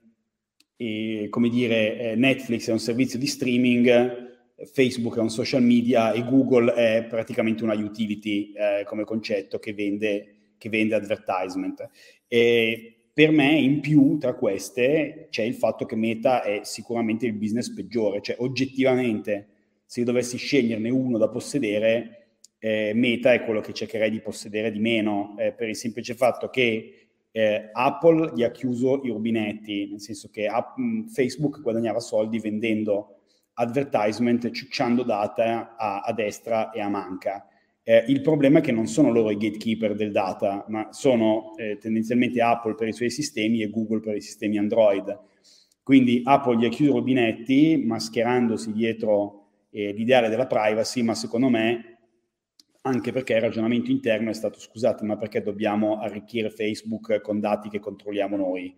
[0.77, 4.32] e, come dire, eh, Netflix è un servizio di streaming
[4.65, 9.73] Facebook è un social media e Google è praticamente una utility eh, come concetto che
[9.75, 11.89] vende, che vende advertisement.
[12.29, 17.35] E per me, in più, tra queste, c'è il fatto che Meta è sicuramente il
[17.35, 19.49] business peggiore, cioè oggettivamente,
[19.85, 24.71] se io dovessi sceglierne uno da possedere, eh, Meta è quello che cercherei di possedere
[24.71, 29.89] di meno, eh, per il semplice fatto che eh, Apple gli ha chiuso i rubinetti,
[29.91, 30.77] nel senso che App,
[31.13, 33.22] Facebook guadagnava soldi vendendo
[33.55, 37.47] advertisement, ciucciando data a, a destra e a manca.
[37.85, 41.79] Eh, il problema è che non sono loro i gatekeeper del data, ma sono eh,
[41.79, 45.19] tendenzialmente Apple per i suoi sistemi e Google per i sistemi Android.
[45.83, 51.49] Quindi Apple gli ha chiuso i rubinetti mascherandosi dietro eh, l'ideale della privacy, ma secondo
[51.49, 51.99] me
[52.83, 57.69] anche perché il ragionamento interno è stato scusate, ma perché dobbiamo arricchire Facebook con dati
[57.69, 58.75] che controlliamo noi?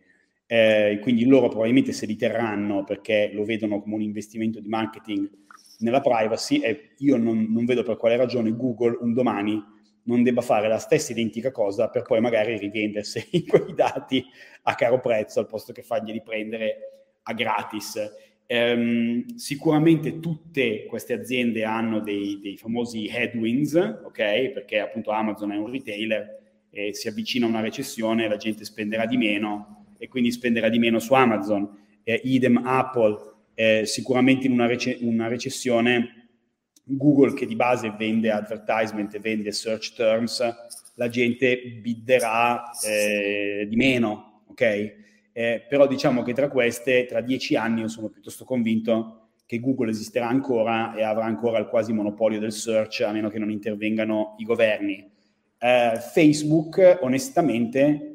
[0.46, 5.30] Eh, quindi loro probabilmente se li terranno perché lo vedono come un investimento di marketing
[5.78, 9.62] nella privacy e io non, non, vedo per quale ragione Google un domani
[10.02, 14.22] non debba fare la stessa identica cosa per poi magari rivendersi quei dati
[14.64, 16.76] a caro prezzo al posto che farglieli prendere
[17.22, 17.98] a gratis.
[18.46, 24.50] Ehm, sicuramente tutte queste aziende hanno dei, dei, famosi headwinds, ok?
[24.50, 29.06] Perché appunto Amazon è un retailer e si avvicina a una recessione, la gente spenderà
[29.06, 31.68] di meno e quindi spenderà di meno su Amazon.
[32.02, 36.28] Eh, idem Apple eh, sicuramente in una, rece- una, recessione
[36.82, 40.42] Google che di base vende advertisement e vende search terms,
[40.96, 44.62] la gente bidderà eh, di meno, ok?
[45.32, 49.90] Eh, però diciamo che tra queste, tra dieci anni, io sono piuttosto convinto che Google
[49.90, 54.34] esisterà ancora e avrà ancora il quasi monopolio del search, a meno che non intervengano
[54.38, 55.10] i governi.
[55.58, 58.13] Eh, Facebook, onestamente,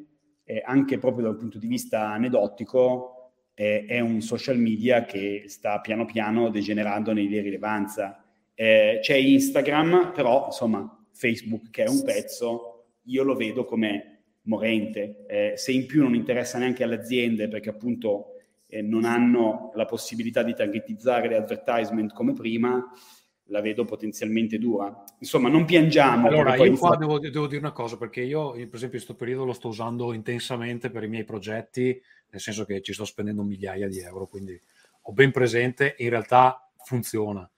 [0.50, 5.80] eh, anche proprio dal punto di vista aneddotico, eh, è un social media che sta
[5.80, 8.24] piano piano degenerando nell'irrilevanza.
[8.56, 15.26] Eh, c'è Instagram, però insomma Facebook che è un pezzo, io lo vedo come morente.
[15.28, 18.32] Eh, se in più non interessa neanche alle aziende perché appunto
[18.66, 22.84] eh, non hanno la possibilità di targetizzare le advertisement come prima,
[23.50, 25.04] la vedo potenzialmente dura.
[25.20, 26.28] Insomma, non piangiamo.
[26.28, 29.46] Allora, io qua devo, devo, dire una cosa, perché io, per esempio, in questo periodo
[29.46, 33.88] lo sto usando intensamente per i miei progetti nel senso che ci sto spendendo migliaia
[33.88, 34.60] di euro, quindi
[35.02, 37.50] ho ben presente in realtà funziona.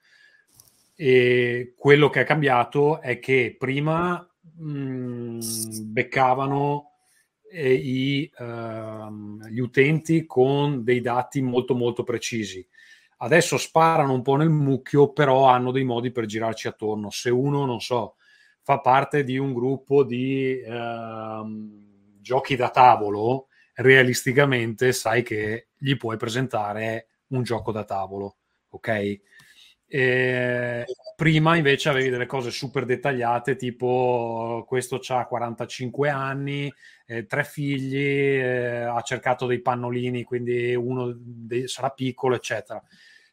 [0.94, 4.26] E quello che è cambiato è che prima
[4.56, 5.40] mh, mm,
[5.84, 6.90] beccavano
[7.50, 12.66] eh, i, uh, gli utenti con dei dati molto molto precisi.
[13.22, 17.08] Adesso sparano un po' nel mucchio, però hanno dei modi per girarci attorno.
[17.10, 18.16] Se uno, non so,
[18.62, 26.16] fa parte di un gruppo di uh, giochi da tavolo, realisticamente sai che gli puoi
[26.16, 28.38] presentare un gioco da tavolo,
[28.70, 29.20] ok?
[29.86, 36.72] E prima invece avevi delle cose super dettagliate, tipo questo ha 45 anni,
[37.06, 42.82] eh, tre figli, eh, ha cercato dei pannolini, quindi uno dei, sarà piccolo, eccetera.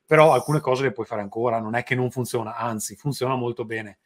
[0.09, 3.63] Però alcune cose le puoi fare ancora, non è che non funziona, anzi funziona molto
[3.63, 3.99] bene.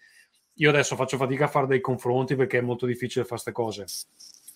[0.55, 3.85] Io adesso faccio fatica a fare dei confronti perché è molto difficile fare queste cose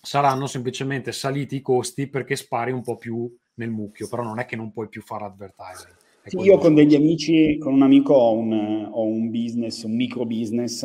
[0.00, 4.44] saranno semplicemente saliti i costi perché spari un po' più nel mucchio, però non è
[4.44, 5.96] che non puoi più fare advertising.
[6.24, 10.26] Sì, io con degli amici, con un amico ho un, ho un business, un micro
[10.26, 10.82] business,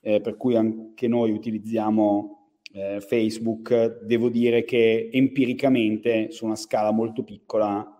[0.00, 4.02] eh, per cui anche noi utilizziamo eh, Facebook.
[4.04, 7.95] Devo dire che empiricamente, su una scala molto piccola,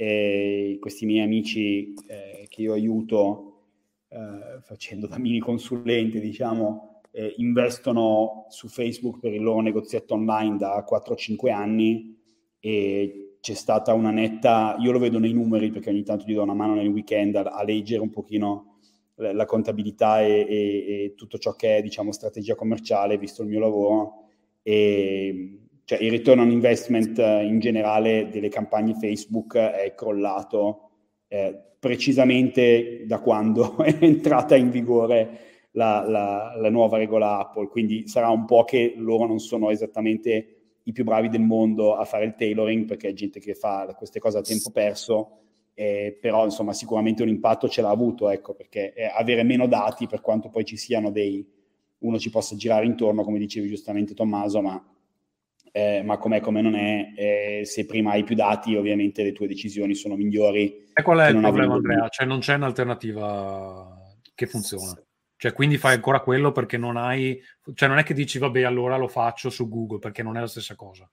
[0.00, 3.64] eh, questi miei amici eh, che io aiuto
[4.08, 10.56] eh, facendo da mini consulente, diciamo, eh, investono su Facebook per il loro negozietto online
[10.56, 12.16] da 4-5 anni
[12.60, 16.44] e c'è stata una netta, io lo vedo nei numeri perché ogni tanto gli do
[16.44, 18.78] una mano nel weekend a, a leggere un pochino
[19.16, 23.48] la, la contabilità e, e, e, tutto ciò che è diciamo strategia commerciale visto il
[23.48, 24.28] mio lavoro
[24.62, 25.59] e
[25.90, 30.90] cioè, il return on investment in generale delle campagne Facebook è crollato
[31.26, 35.38] eh, precisamente da quando è entrata in vigore
[35.72, 40.58] la, la, la, nuova regola Apple, quindi sarà un po' che loro non sono esattamente
[40.84, 44.20] i più bravi del mondo a fare il tailoring, perché è gente che fa queste
[44.20, 45.38] cose a tempo perso,
[45.74, 50.06] eh, però insomma sicuramente un impatto ce l'ha avuto, ecco, perché eh, avere meno dati,
[50.06, 51.44] per quanto poi ci siano dei,
[51.98, 54.80] uno ci possa girare intorno, come dicevi giustamente Tommaso, ma,
[55.72, 59.46] eh, ma com'è come non è, eh, se prima hai più dati ovviamente le tue
[59.46, 60.88] decisioni sono migliori.
[60.92, 62.08] E qual è il problema Andrea?
[62.08, 65.00] Cioè non c'è un'alternativa che funziona?
[65.36, 67.40] Cioè, quindi fai ancora quello perché non hai,
[67.72, 70.46] cioè non è che dici vabbè allora lo faccio su Google perché non è la
[70.46, 71.10] stessa cosa.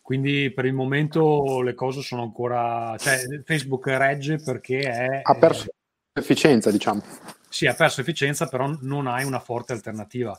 [0.00, 5.20] Quindi per il momento le cose sono ancora, cioè Facebook regge perché è...
[5.22, 7.02] Ha perso eh, efficienza, diciamo.
[7.48, 10.36] Sì, ha perso efficienza, però non hai una forte alternativa.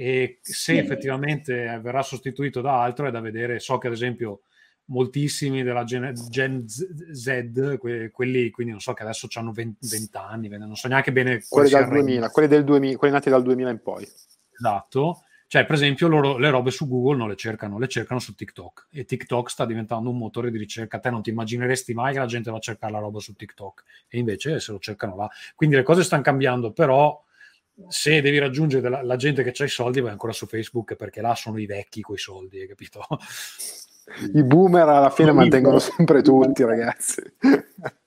[0.00, 3.58] E se effettivamente verrà sostituito da altro è da vedere.
[3.58, 4.42] So che ad esempio
[4.84, 10.16] moltissimi della Gen, Gen Z, que, quelli quindi non so che adesso hanno 20, 20
[10.16, 13.70] anni, non so neanche bene quelli, dal 2000, quelli, del 2000, quelli nati dal 2000
[13.70, 14.08] in poi.
[14.56, 15.24] Esatto.
[15.48, 18.86] Cioè, per esempio, loro le robe su Google non le cercano, le cercano su TikTok.
[18.92, 21.00] E TikTok sta diventando un motore di ricerca.
[21.00, 23.82] Te non ti immagineresti mai che la gente va a cercare la roba su TikTok.
[24.08, 25.28] E invece se lo cercano là.
[25.56, 27.20] Quindi le cose stanno cambiando, però
[27.86, 31.20] se devi raggiungere la, la gente che ha i soldi, vai ancora su Facebook perché
[31.20, 33.00] là sono i vecchi coi soldi, hai capito?
[34.34, 37.22] I boomer alla fine mantengono sempre tutti, ragazzi.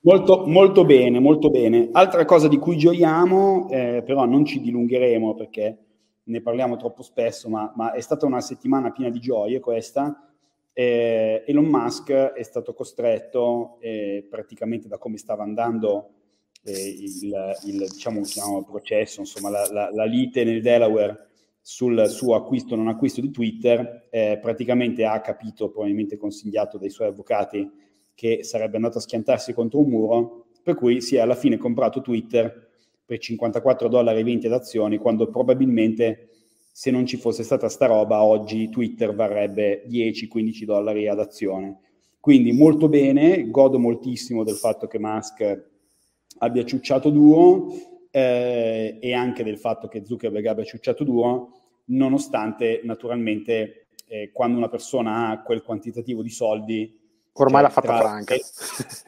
[0.02, 1.90] Molto, molto bene, molto bene.
[1.92, 5.78] Altra cosa di cui gioiamo, eh, però non ci dilungheremo perché
[6.24, 10.28] ne parliamo troppo spesso, ma, ma è stata una settimana piena di gioie questa.
[10.74, 16.10] Eh, Elon Musk è stato costretto, eh, praticamente da come stava andando
[16.64, 17.34] eh, il,
[17.66, 21.28] il, diciamo, processo, insomma, la, la, la lite nel Delaware
[21.62, 26.90] sul suo acquisto o non acquisto di Twitter, eh, praticamente ha capito, probabilmente consigliato dai
[26.90, 27.70] suoi avvocati,
[28.14, 32.02] che sarebbe andato a schiantarsi contro un muro, per cui si è alla fine comprato
[32.02, 32.70] Twitter
[33.06, 36.30] per 54 dollari 20 ad azioni, quando probabilmente
[36.72, 41.80] se non ci fosse stata sta roba, oggi Twitter varrebbe 10-15 dollari ad azione.
[42.20, 45.71] Quindi molto bene, godo moltissimo del fatto che Musk
[46.42, 47.74] abbia ciucciato duro,
[48.12, 51.50] eh, e anche del fatto che Zuckerberg abbia ciucciato duro,
[51.86, 57.00] nonostante naturalmente eh, quando una persona ha quel quantitativo di soldi...
[57.34, 58.34] Ormai cioè, l'ha fatta franca.
[58.34, 58.44] E,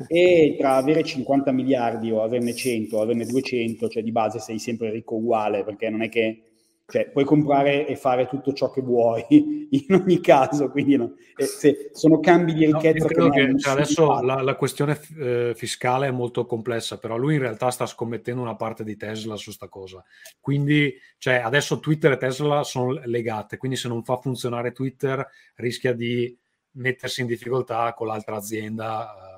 [0.08, 4.60] e, tra avere 50 miliardi o averne 100 o averne 200, cioè di base sei
[4.60, 6.53] sempre ricco uguale, perché non è che
[6.94, 9.26] cioè, puoi comprare e fare tutto ciò che vuoi
[9.72, 13.08] in ogni caso, quindi no, eh, sono cambi di ricchezza.
[13.16, 17.34] No, che che, cioè, adesso la, la, questione eh, fiscale è molto complessa, però lui
[17.34, 20.04] in realtà sta scommettendo una parte di Tesla su sta cosa.
[20.40, 25.94] Quindi, cioè, adesso Twitter e Tesla sono legate, quindi se non fa funzionare Twitter rischia
[25.94, 26.38] di
[26.74, 29.33] mettersi in difficoltà con l'altra azienda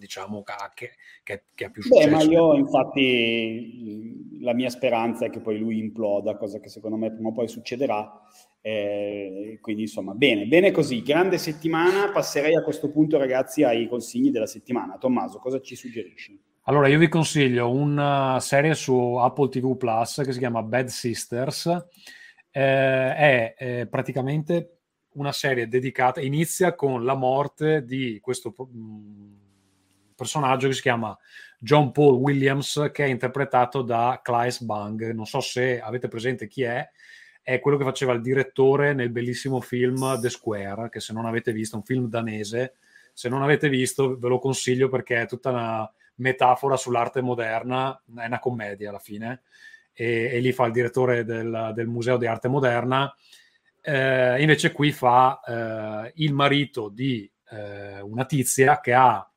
[0.00, 0.42] diciamo,
[0.74, 2.08] che, che, che, ha più successo.
[2.08, 6.96] Beh, ma io infatti la mia speranza è che poi lui imploda, cosa che secondo
[6.96, 8.10] me prima o poi succederà.
[8.62, 11.02] Eh, quindi insomma, bene, bene così.
[11.02, 12.10] Grande settimana.
[12.10, 14.98] Passerei a questo punto, ragazzi, ai consigli della settimana.
[14.98, 16.40] Tommaso, cosa ci suggerisci?
[16.64, 21.66] Allora, io vi consiglio una serie su Apple TV Plus che si chiama Bad Sisters.
[22.50, 24.80] Eh, è eh, praticamente
[25.12, 29.39] una serie dedicata, inizia con la morte di questo mh,
[30.20, 31.16] personaggio che si chiama
[31.58, 35.12] John Paul Williams, che è interpretato da Claes Bang.
[35.12, 36.86] Non so se avete presente chi è,
[37.42, 41.52] è quello che faceva il direttore nel bellissimo film The Square, che se non avete
[41.52, 42.74] visto, un film danese.
[43.14, 48.26] Se non avete visto, ve lo consiglio perché è tutta una metafora sull'arte moderna, è
[48.26, 49.42] una commedia alla fine,
[49.92, 53.12] e, e lì fa il direttore del, del Museo di Arte Moderna.
[53.82, 59.29] Eh, invece qui fa eh, il marito di eh, una tizia che ha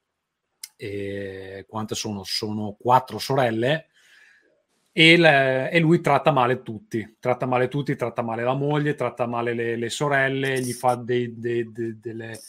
[0.84, 2.24] e quante sono?
[2.24, 3.88] Sono quattro sorelle
[4.92, 9.26] e, le, e, lui tratta male tutti, tratta male tutti, tratta male la moglie, tratta
[9.26, 12.40] male le, le sorelle, gli fa dei, dei, dei, delle,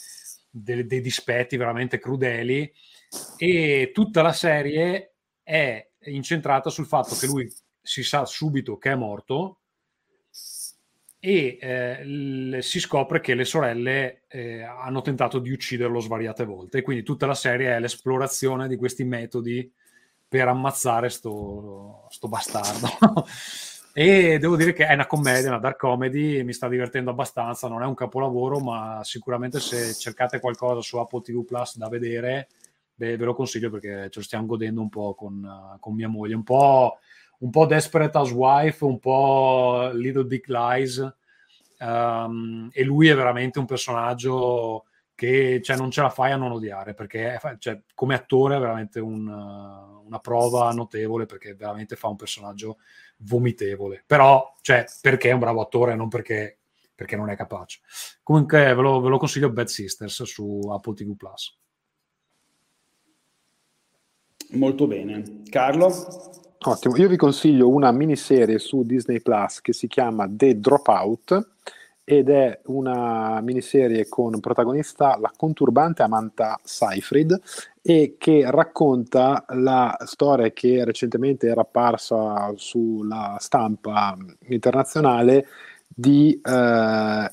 [0.51, 2.71] dei, dei dispetti veramente crudeli
[3.37, 7.49] e tutta la serie è incentrata sul fatto che lui
[7.81, 9.61] si sa subito che è morto
[11.27, 16.79] e eh, si scopre che le sorelle eh, hanno tentato di ucciderlo svariate volte.
[16.79, 19.73] E quindi tutta la serie è l'esplorazione di questi metodi
[20.29, 22.89] per ammazzare sto, sto bastardo.
[23.97, 27.81] E devo dire che è una commedia, una dark comedy mi sta divertendo abbastanza, non
[27.81, 32.49] è un capolavoro ma sicuramente se cercate qualcosa su Apple TV Plus da vedere
[32.93, 36.09] beh, ve lo consiglio perché ce lo stiamo godendo un po' con, uh, con mia
[36.09, 36.99] moglie, un po'
[37.45, 41.15] un po' Desperate Housewife, un po' Little Big Lies,
[41.79, 46.53] um, e lui è veramente un personaggio che cioè, non ce la fai a non
[46.53, 52.17] odiare, perché cioè, come attore è veramente un, una prova notevole, perché veramente fa un
[52.17, 52.79] personaggio
[53.19, 56.61] vomitevole, però cioè, perché è un bravo attore, non perché,
[56.95, 57.81] perché non è capace.
[58.23, 61.15] Comunque ve lo, ve lo consiglio Bad Sisters su Apple TV+.
[61.15, 61.59] Plus.
[64.55, 65.43] Molto bene.
[65.49, 65.93] Carlo?
[66.67, 71.51] Ottimo, io vi consiglio una miniserie su Disney Plus che si chiama The Dropout
[72.05, 77.39] ed è una miniserie con protagonista la conturbante Amanta Seyfried
[77.83, 84.17] e che racconta la storia che recentemente era apparsa sulla stampa
[84.49, 85.47] internazionale
[85.87, 87.31] di eh,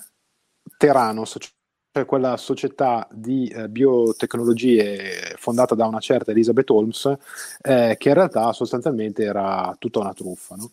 [0.78, 1.38] Teranos,
[1.92, 7.18] cioè quella società di eh, biotecnologie fondata da una certa Elizabeth Holmes,
[7.62, 10.56] eh, che in realtà sostanzialmente era tutta una truffa.
[10.56, 10.72] No?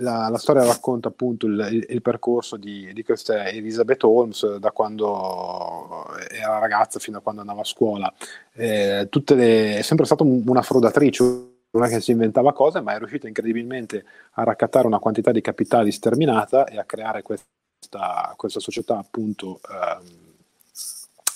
[0.00, 4.70] la, la, storia racconta appunto il, il, il percorso di, di, questa Elizabeth Holmes da
[4.70, 8.12] quando era ragazza fino a quando andava a scuola.
[8.52, 11.22] Eh, le, è sempre stata una frodatrice,
[11.70, 15.90] una che si inventava cose, ma è riuscita incredibilmente a raccattare una quantità di capitali
[15.92, 19.60] sterminata e a creare questa, questa società appunto.
[19.70, 20.26] Ehm,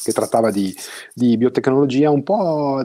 [0.03, 0.75] che trattava di,
[1.15, 2.83] di, biotecnologia, un po'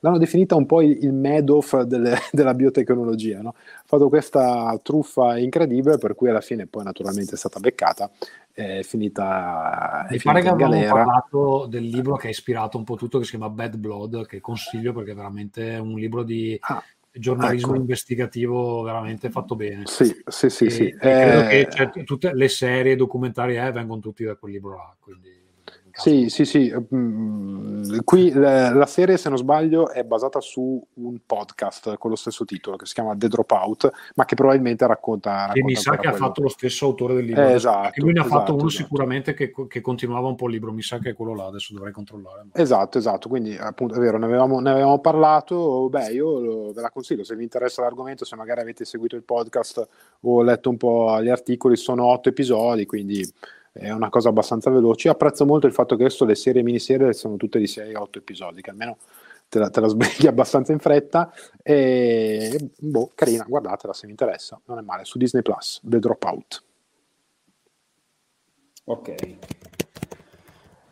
[0.00, 3.40] l'hanno definita un po' il, il Madoff delle, della biotecnologia.
[3.40, 3.50] No?
[3.50, 8.10] Ha fatto questa truffa incredibile, per cui alla fine poi naturalmente è stata beccata,
[8.52, 13.18] è finita, Mi pare che abbiamo parlato del libro che ha ispirato un po' tutto,
[13.18, 17.72] che si chiama Bad Blood, che consiglio perché è veramente un libro di ah, giornalismo
[17.72, 17.80] ecco.
[17.80, 19.82] investigativo veramente fatto bene.
[19.86, 20.66] Sì, sì, sì.
[20.66, 20.86] E, sì.
[20.86, 21.48] E credo eh...
[21.48, 25.43] che cioè, tutte le serie documentari eh, vengono tutti da quel libro là, quindi
[25.96, 26.74] sì, sì, sì.
[26.94, 32.16] Mm, qui la, la, serie, se non sbaglio, è basata su un podcast con lo
[32.16, 35.30] stesso titolo che si chiama The Dropout, ma che probabilmente racconta.
[35.30, 36.14] racconta che mi sa che quello.
[36.14, 37.42] ha fatto lo stesso autore del libro.
[37.42, 37.92] Eh, esatto.
[37.94, 38.82] E lui ne ha esatto, fatto uno esatto.
[38.82, 40.72] sicuramente che, che, continuava un po' il libro.
[40.72, 42.42] Mi sa che è quello là, adesso dovrei controllare.
[42.42, 42.60] Ma...
[42.60, 43.28] Esatto, esatto.
[43.28, 45.88] Quindi, appunto, è vero, ne avevamo, ne avevamo parlato.
[45.88, 49.22] Beh, io lo, ve la consiglio se vi interessa l'argomento, se magari avete seguito il
[49.22, 49.88] podcast
[50.22, 53.24] o letto un po' gli articoli, sono otto episodi, quindi
[53.74, 55.08] è una cosa abbastanza veloce.
[55.08, 58.70] Apprezzo molto il fatto che adesso le serie miniserie sono tutte di 6-8 episodi, che
[58.70, 58.98] almeno
[59.48, 61.32] te la, te la sbrighi abbastanza in fretta.
[61.60, 65.04] E boh, carina, guardatela se vi interessa, non è male.
[65.04, 66.62] Su Disney Plus, The Dropout.
[68.84, 69.14] Ok.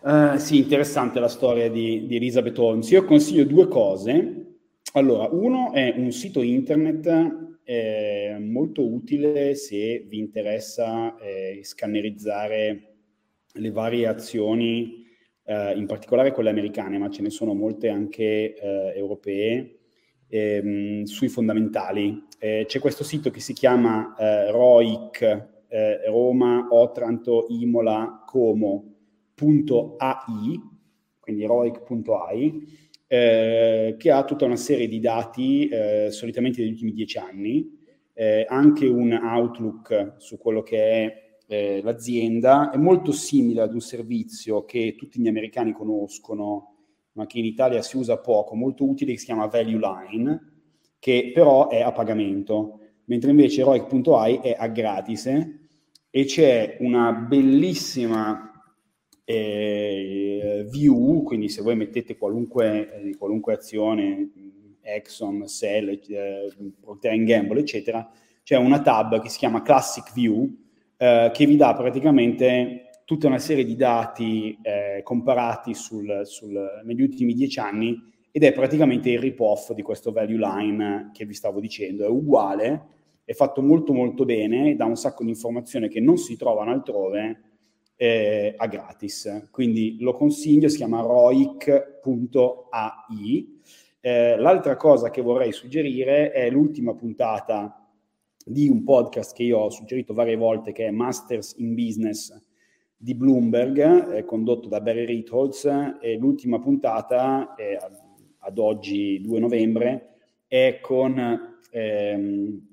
[0.01, 2.91] Uh, sì, interessante la storia di, di Elizabeth Holmes.
[2.91, 4.57] Io consiglio due cose.
[4.95, 12.95] Allora, uno è un sito internet eh, molto utile se vi interessa eh, scannerizzare
[13.55, 15.05] le varie azioni,
[15.45, 19.79] eh, in particolare quelle americane, ma ce ne sono molte anche eh, europee,
[20.29, 22.27] ehm, sui fondamentali.
[22.39, 25.51] Eh, c'è questo sito che si chiama eh, ROIC,
[26.07, 28.61] Roma, Otranto, Imola, Como.ai,
[31.19, 37.19] quindi roic.ai, eh, che ha tutta una serie di dati, eh, solitamente degli ultimi dieci
[37.19, 37.79] anni,
[38.15, 43.83] eh, anche un outlook su quello che è eh, l'azienda, è molto simile ad un
[43.83, 46.77] servizio che tutti gli americani conoscono,
[47.13, 50.53] ma che in Italia si usa poco, molto utile, che si chiama Value Line,
[50.99, 55.27] che però è a pagamento, mentre invece Heroic.ai è a gratis
[56.09, 58.52] e c'è una bellissima
[59.33, 64.30] eh, view, quindi se voi mettete qualunque, eh, qualunque azione,
[64.83, 68.09] Exxon, Cell, eh, Procter Gamble, eccetera,
[68.43, 70.51] c'è una tab che si chiama Classic View
[70.97, 77.03] eh, che vi dà praticamente tutta una serie di dati eh, comparati sul, sul, negli
[77.03, 81.61] ultimi dieci anni ed è praticamente il rip-off di questo value line che vi stavo
[81.61, 82.05] dicendo.
[82.05, 82.83] È uguale,
[83.24, 87.52] è fatto molto molto bene, dà un sacco di informazioni che non si trovano altrove
[88.03, 89.47] eh, a gratis.
[89.53, 91.61] Quindi lo consiglio, si chiama roic.ai.
[94.01, 97.89] Eh, l'altra cosa che vorrei suggerire è l'ultima puntata
[98.45, 102.37] di un podcast che io ho suggerito varie volte, che è Masters in Business
[102.97, 105.67] di Bloomberg, eh, condotto da Barry Ritholz.
[106.01, 107.79] E l'ultima puntata, eh,
[108.39, 110.17] ad oggi 2 novembre,
[110.49, 112.67] è con ehm,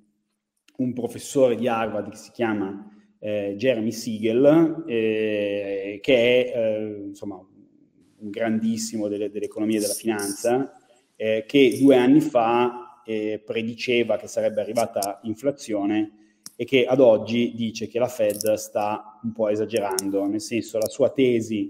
[0.77, 7.35] un professore di Harvard che si chiama eh, Jeremy Siegel, eh, che è eh, insomma,
[7.35, 10.73] un grandissimo delle, dell'economia e della finanza,
[11.15, 16.11] eh, che due anni fa eh, prediceva che sarebbe arrivata inflazione
[16.55, 20.87] e che ad oggi dice che la Fed sta un po' esagerando, nel senso la
[20.87, 21.65] sua tesi,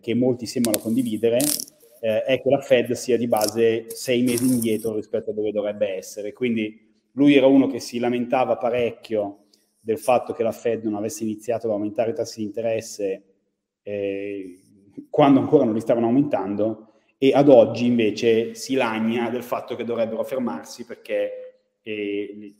[0.00, 1.36] che molti sembrano condividere,
[2.00, 6.32] è che la Fed sia di base sei mesi indietro rispetto a dove dovrebbe essere.
[6.32, 6.80] Quindi
[7.12, 9.43] lui era uno che si lamentava parecchio
[9.84, 13.22] del fatto che la Fed non avesse iniziato ad aumentare i tassi di interesse
[13.82, 14.60] eh,
[15.10, 19.84] quando ancora non li stavano aumentando e ad oggi invece si lagna del fatto che
[19.84, 22.54] dovrebbero fermarsi perché eh,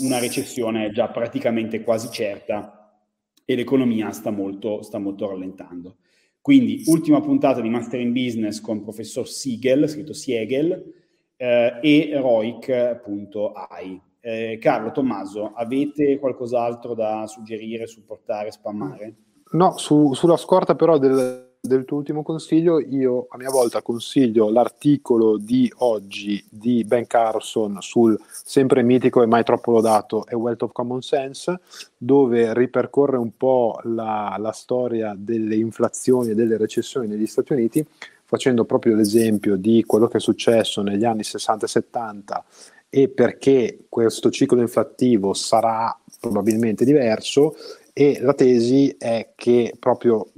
[0.00, 3.00] una recessione è già praticamente quasi certa
[3.44, 5.98] e l'economia sta molto, sta molto rallentando.
[6.40, 10.92] Quindi, ultima puntata di Master in Business con il professor Siegel, scritto Siegel,
[11.36, 14.00] eh, e Roic.ai.
[14.20, 19.14] Eh, Carlo, Tommaso, avete qualcos'altro da suggerire, supportare, spammare?
[19.52, 24.50] No, su, sulla scorta però del, del, tuo ultimo consiglio, io a mia volta consiglio
[24.50, 30.62] l'articolo di oggi di Ben Carson sul sempre mitico e mai troppo lodato A Wealth
[30.62, 31.60] of Common Sense,
[31.96, 37.86] dove ripercorre un po' la, la storia delle inflazioni e delle recessioni negli Stati Uniti,
[38.24, 42.44] facendo proprio l'esempio di quello che è successo negli anni 60 e 70
[42.90, 47.54] e perché questo ciclo inflattivo sarà probabilmente diverso
[47.92, 50.28] e la tesi è che proprio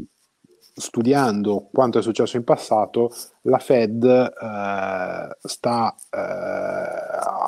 [0.75, 6.19] studiando quanto è successo in passato, la Fed eh, sta eh,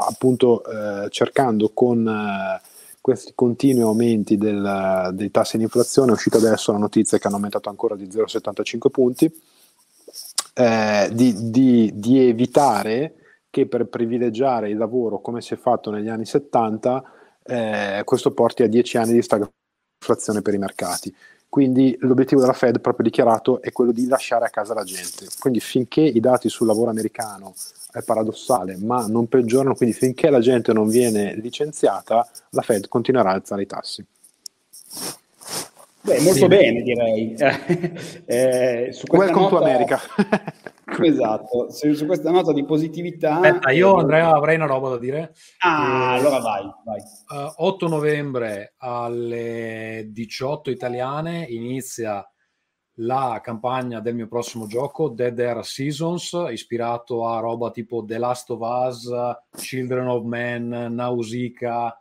[0.09, 2.61] appunto eh, cercando con eh,
[3.01, 7.37] questi continui aumenti del, dei tassi di inflazione, è uscita adesso la notizia che hanno
[7.37, 9.41] aumentato ancora di 0,75 punti,
[10.55, 13.15] eh, di, di, di, evitare
[13.53, 17.05] che per privilegiare il lavoro come si è fatto negli anni 70,
[17.45, 21.15] eh, questo porti a 10 anni di stagflazione per i mercati.
[21.51, 25.27] Quindi l'obiettivo della Fed proprio dichiarato è quello di lasciare a casa la gente.
[25.39, 27.53] Quindi finché i dati sul lavoro americano
[27.93, 33.33] è paradossale, ma non peggiorano, quindi finché la gente non viene licenziata, la Fed continuerà
[33.33, 34.03] a alzare i tassi.
[36.01, 36.47] Beh, molto sì.
[36.47, 37.35] bene direi.
[38.25, 39.57] eh, su Welcome nota...
[39.57, 40.01] to America.
[41.03, 43.37] esatto, su, su, questa nota di positività...
[43.37, 45.35] Aspetta, io Andrea avrei una roba da dire.
[45.59, 47.01] Ah, eh, allora vai, vai.
[47.29, 52.27] Uh, eh, 8 novembre alle 18 italiane inizia
[52.97, 58.51] la campagna del mio prossimo gioco, Dead Air Seasons, ispirato a roba tipo The Last
[58.51, 59.11] of Us,
[59.57, 61.97] Children of Men, Nausicaa,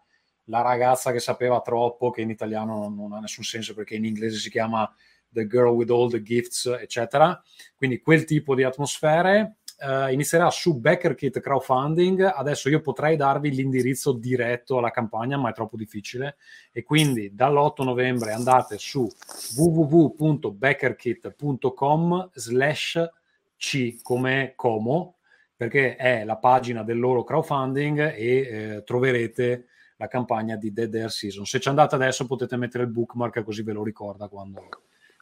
[0.46, 4.38] la ragazza che sapeva troppo, che in italiano non ha nessun senso perché in inglese
[4.38, 4.90] si chiama
[5.32, 7.42] The Girl with All the Gifts, eccetera.
[7.76, 9.58] Quindi quel tipo di atmosfere.
[9.82, 12.22] Uh, inizierà su BackerKit Crowdfunding.
[12.22, 16.36] Adesso io potrei darvi l'indirizzo diretto alla campagna, ma è troppo difficile.
[16.72, 19.10] E quindi dall'8 novembre andate su
[19.56, 23.10] www.backerkit.com slash
[23.58, 25.16] C come Como,
[25.56, 29.66] perché è la pagina del loro crowdfunding e eh, troverete
[29.98, 31.46] la campagna di Dead Air Season.
[31.46, 34.64] Se ci andate adesso potete mettere il bookmark così ve lo ricorda quando,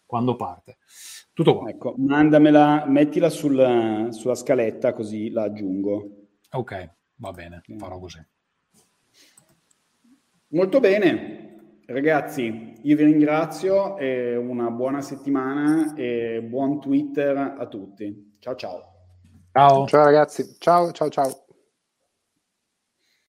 [0.10, 0.78] quando parte.
[1.34, 1.70] Tutto qua.
[1.70, 6.30] Ecco, mandamela, mettila sul, sulla scaletta così la aggiungo.
[6.50, 8.20] Ok, va bene, farò così.
[10.48, 18.38] Molto bene, ragazzi, io vi ringrazio e una buona settimana e buon Twitter a tutti.
[18.40, 18.82] Ciao ciao.
[19.52, 19.86] Ciao.
[19.86, 21.49] Ciao ragazzi, ciao ciao ciao.